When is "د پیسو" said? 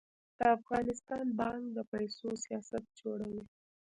1.75-2.27